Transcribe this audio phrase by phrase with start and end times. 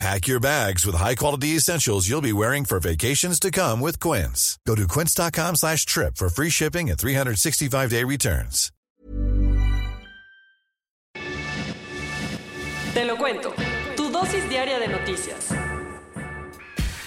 [0.00, 4.58] Pack your bags with high-quality essentials you'll be wearing for vacations to come with Quince.
[4.66, 8.70] Go to quince.com slash trip for free shipping and 365-day returns.
[12.92, 13.52] Te lo cuento.
[13.96, 15.48] Tu dosis diaria de noticias.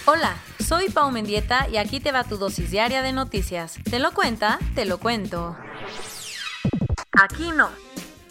[0.04, 3.76] Hola, soy Pau Mendieta y aquí te va tu dosis diaria de noticias.
[3.88, 4.58] ¿Te lo cuenta?
[4.74, 5.56] Te lo cuento.
[7.12, 7.70] Aquí no.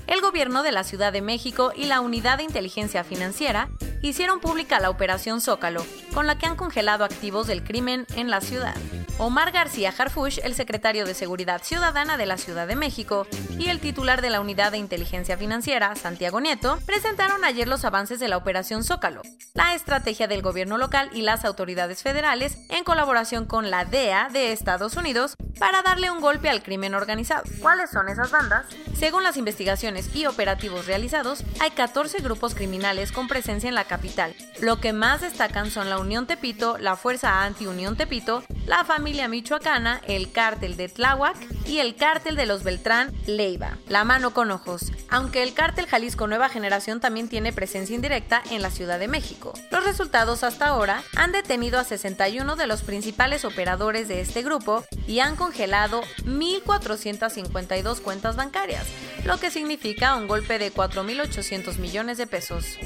[0.07, 3.69] El gobierno de la Ciudad de México y la Unidad de Inteligencia Financiera
[4.07, 8.41] hicieron pública la Operación Zócalo, con la que han congelado activos del crimen en la
[8.41, 8.75] ciudad.
[9.19, 13.25] Omar García Harfush, el secretario de Seguridad Ciudadana de la Ciudad de México,
[13.57, 18.19] y el titular de la Unidad de Inteligencia Financiera, Santiago Nieto, presentaron ayer los avances
[18.19, 19.21] de la Operación Zócalo,
[19.55, 24.51] la estrategia del gobierno local y las autoridades federales en colaboración con la DEA de
[24.51, 27.43] Estados Unidos para darle un golpe al crimen organizado.
[27.61, 28.65] ¿Cuáles son esas bandas?
[28.97, 34.35] Según las investigaciones y operativos realizados, hay 14 grupos criminales con presencia en la capital.
[34.59, 40.01] Lo que más destacan son la Unión Tepito, la Fuerza Anti-Unión Tepito, la familia michoacana,
[40.07, 43.77] el cártel de Tláhuac y el cártel de los Beltrán Leiva.
[43.87, 48.61] La mano con ojos, aunque el cártel Jalisco Nueva Generación también tiene presencia indirecta en
[48.61, 49.53] la Ciudad de México.
[49.71, 54.83] Los resultados hasta ahora han detenido a 61 de los principales operadores de este grupo
[55.07, 58.85] y han congelado 1.452 cuentas bancarias,
[59.23, 62.77] lo que significa un golpe de 4.800 millones de pesos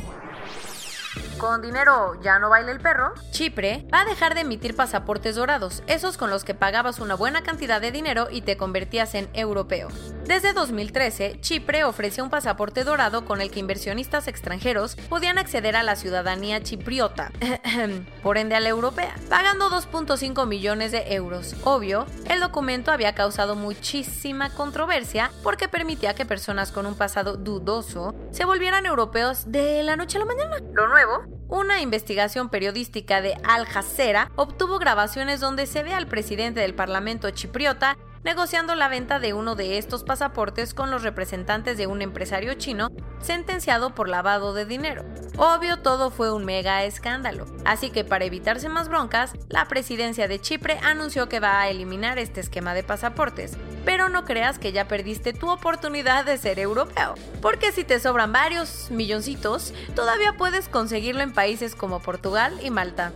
[1.42, 5.82] con dinero ya no baila el perro, Chipre va a dejar de emitir pasaportes dorados,
[5.88, 9.88] esos con los que pagabas una buena cantidad de dinero y te convertías en europeo.
[10.28, 15.82] Desde 2013, Chipre ofrece un pasaporte dorado con el que inversionistas extranjeros podían acceder a
[15.82, 17.32] la ciudadanía chipriota,
[18.22, 21.56] por ende a la europea, pagando 2.5 millones de euros.
[21.64, 28.14] Obvio, el documento había causado muchísima controversia porque permitía que personas con un pasado dudoso
[28.30, 30.58] se volvieran europeos de la noche a la mañana.
[30.72, 36.62] Lo nuevo una investigación periodística de Al Jazeera obtuvo grabaciones donde se ve al presidente
[36.62, 41.88] del Parlamento chipriota negociando la venta de uno de estos pasaportes con los representantes de
[41.88, 42.88] un empresario chino
[43.22, 45.04] sentenciado por lavado de dinero.
[45.38, 50.40] Obvio, todo fue un mega escándalo, así que para evitarse más broncas, la presidencia de
[50.40, 53.58] Chipre anunció que va a eliminar este esquema de pasaportes.
[53.86, 58.32] Pero no creas que ya perdiste tu oportunidad de ser europeo, porque si te sobran
[58.32, 63.12] varios milloncitos, todavía puedes conseguirlo en países como Portugal y Malta.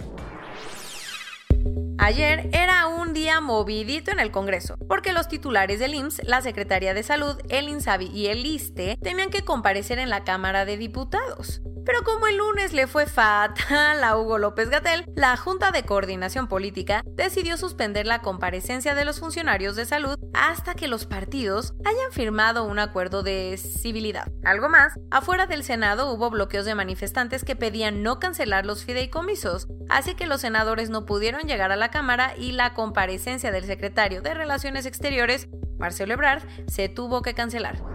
[1.97, 6.93] Ayer era un día movidito en el Congreso, porque los titulares del IMSS, la Secretaría
[6.93, 11.61] de Salud, el INSABI y el ISTE tenían que comparecer en la Cámara de Diputados.
[11.85, 16.47] Pero como el lunes le fue fatal a Hugo López Gatel, la Junta de Coordinación
[16.47, 22.11] Política decidió suspender la comparecencia de los funcionarios de salud hasta que los partidos hayan
[22.11, 24.31] firmado un acuerdo de civilidad.
[24.43, 29.67] Algo más, afuera del Senado hubo bloqueos de manifestantes que pedían no cancelar los fideicomisos,
[29.87, 34.23] así que los senadores no pudieron llegar a la Cámara y la comparecencia del secretario
[34.23, 37.94] de Relaciones Exteriores, Marcelo Ebrard, se tuvo que cancelar.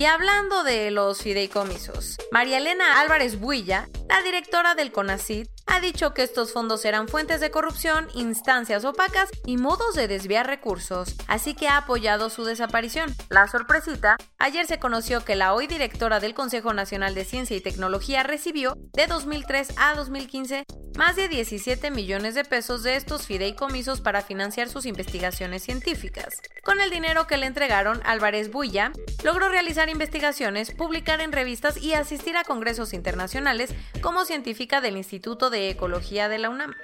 [0.00, 6.14] Y hablando de los fideicomisos, María Elena Álvarez Builla, la directora del CONACID, ha dicho
[6.14, 11.54] que estos fondos eran fuentes de corrupción, instancias opacas y modos de desviar recursos, así
[11.54, 13.14] que ha apoyado su desaparición.
[13.28, 17.60] La sorpresita, ayer se conoció que la hoy directora del Consejo Nacional de Ciencia y
[17.60, 20.64] Tecnología recibió de 2003 a 2015
[21.00, 26.42] más de 17 millones de pesos de estos fideicomisos para financiar sus investigaciones científicas.
[26.62, 28.92] Con el dinero que le entregaron, Álvarez Builla
[29.24, 35.48] logró realizar investigaciones, publicar en revistas y asistir a congresos internacionales como científica del Instituto
[35.48, 36.74] de Ecología de la UNAM.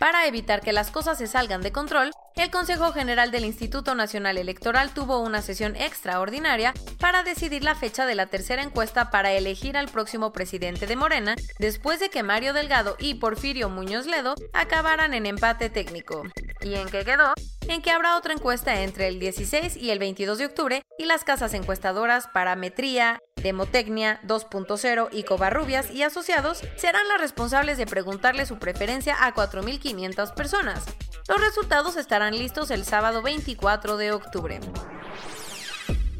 [0.00, 4.38] Para evitar que las cosas se salgan de control, el Consejo General del Instituto Nacional
[4.38, 9.76] Electoral tuvo una sesión extraordinaria para decidir la fecha de la tercera encuesta para elegir
[9.76, 15.14] al próximo presidente de Morena, después de que Mario Delgado y Porfirio Muñoz Ledo acabaran
[15.14, 16.22] en empate técnico.
[16.60, 17.34] ¿Y en qué quedó?
[17.68, 21.24] En que habrá otra encuesta entre el 16 y el 22 de octubre y las
[21.24, 28.58] casas encuestadoras Parametría, Demotecnia 2.0 y Covarrubias y asociados serán las responsables de preguntarle su
[28.58, 30.84] preferencia a 4.500 personas.
[31.32, 34.60] Los resultados estarán listos el sábado 24 de octubre.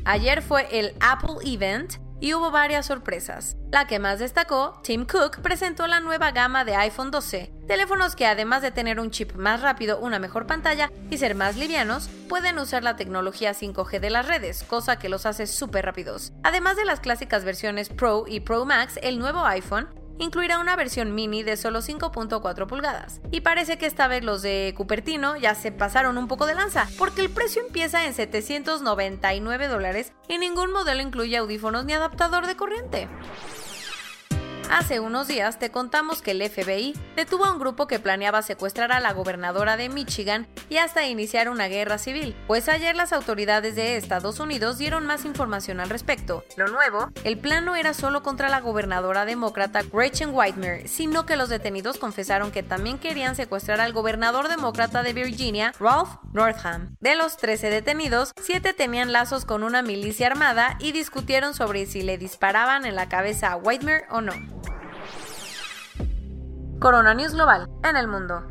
[0.07, 3.59] Ayer fue el Apple Event y hubo varias sorpresas.
[3.71, 8.25] La que más destacó, Tim Cook presentó la nueva gama de iPhone 12, teléfonos que
[8.25, 12.59] además de tener un chip más rápido, una mejor pantalla y ser más livianos, pueden
[12.59, 16.33] usar la tecnología 5G de las redes, cosa que los hace súper rápidos.
[16.43, 21.15] Además de las clásicas versiones Pro y Pro Max, el nuevo iPhone incluirá una versión
[21.15, 23.21] mini de solo 5.4 pulgadas.
[23.31, 26.89] Y parece que esta vez los de Cupertino ya se pasaron un poco de lanza,
[26.99, 32.57] porque el precio empieza en 799 dólares y ningún modelo incluye audífonos ni adaptador de
[32.57, 33.09] corriente.
[34.73, 38.91] Hace unos días te contamos que el FBI detuvo a un grupo que planeaba secuestrar
[38.91, 43.77] a la gobernadora de Michigan y hasta iniciar una guerra civil, pues ayer las autoridades
[43.77, 46.43] de Estados Unidos dieron más información al respecto.
[46.57, 51.37] Lo nuevo, el plan no era solo contra la gobernadora demócrata Gretchen Whitmer, sino que
[51.37, 56.97] los detenidos confesaron que también querían secuestrar al gobernador demócrata de Virginia, Ralph Northam.
[56.99, 62.01] De los 13 detenidos, 7 tenían lazos con una milicia armada y discutieron sobre si
[62.01, 64.33] le disparaban en la cabeza a Whitmer o no.
[66.83, 68.43] Corona News Global en el mundo.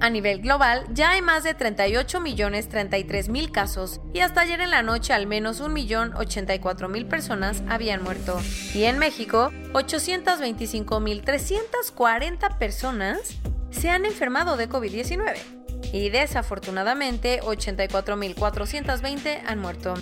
[0.00, 4.60] A nivel global, ya hay más de 38 millones 33 mil casos y hasta ayer
[4.60, 8.40] en la noche al menos 1 millón 84 mil personas habían muerto.
[8.74, 13.18] Y en México, 825 mil 340 personas
[13.70, 15.34] se han enfermado de COVID-19
[15.92, 19.94] y desafortunadamente 84 mil 420 han muerto.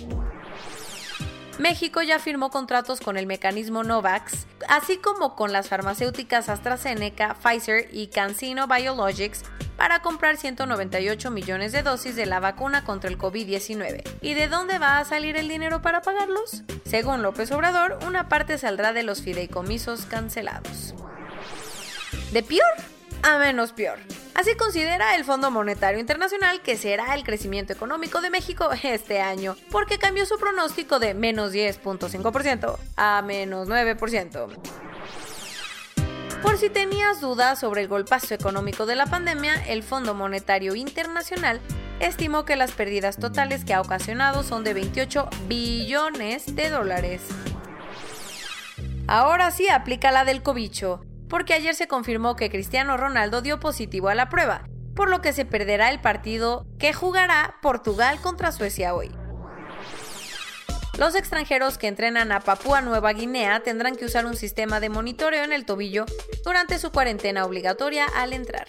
[1.59, 7.89] México ya firmó contratos con el mecanismo Novax, así como con las farmacéuticas AstraZeneca, Pfizer
[7.91, 9.43] y CanSino Biologics
[9.75, 14.03] para comprar 198 millones de dosis de la vacuna contra el COVID-19.
[14.21, 16.63] ¿Y de dónde va a salir el dinero para pagarlos?
[16.85, 20.95] Según López Obrador, una parte saldrá de los fideicomisos cancelados.
[22.31, 22.73] ¿De peor
[23.21, 23.99] a menos peor?
[24.39, 29.57] Así considera el Fondo Monetario Internacional que será el crecimiento económico de México este año,
[29.69, 34.47] porque cambió su pronóstico de menos 10.5% a menos 9%.
[36.41, 41.59] Por si tenías dudas sobre el golpazo económico de la pandemia, el Fondo Monetario Internacional
[41.99, 47.23] estimó que las pérdidas totales que ha ocasionado son de 28 billones de dólares.
[49.05, 54.09] Ahora sí aplica la del cobicho porque ayer se confirmó que Cristiano Ronaldo dio positivo
[54.09, 58.93] a la prueba, por lo que se perderá el partido que jugará Portugal contra Suecia
[58.93, 59.11] hoy.
[60.97, 65.45] Los extranjeros que entrenan a Papúa Nueva Guinea tendrán que usar un sistema de monitoreo
[65.45, 66.05] en el tobillo
[66.43, 68.67] durante su cuarentena obligatoria al entrar.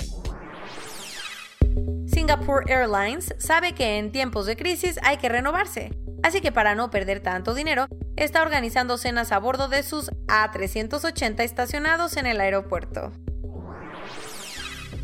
[2.07, 5.91] Singapore Airlines sabe que en tiempos de crisis hay que renovarse,
[6.23, 7.89] así que para no perder tanto dinero,
[8.25, 13.13] está organizando cenas a bordo de sus A380 estacionados en el aeropuerto.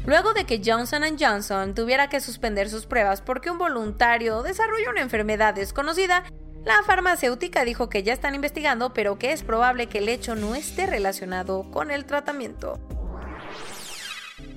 [0.06, 5.00] Luego de que Johnson Johnson tuviera que suspender sus pruebas porque un voluntario desarrolló una
[5.00, 6.22] enfermedad desconocida,
[6.64, 10.54] la farmacéutica dijo que ya están investigando, pero que es probable que el hecho no
[10.54, 12.80] esté relacionado con el tratamiento.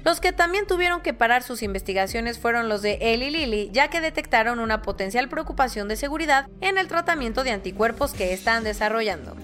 [0.03, 4.01] Los que también tuvieron que parar sus investigaciones fueron los de Eli Lilly, ya que
[4.01, 9.35] detectaron una potencial preocupación de seguridad en el tratamiento de anticuerpos que están desarrollando.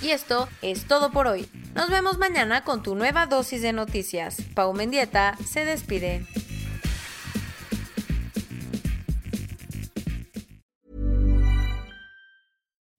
[0.00, 1.48] Y esto es todo por hoy.
[1.74, 4.36] Nos vemos mañana con tu nueva dosis de noticias.
[4.54, 6.26] Pau Mendieta se despide.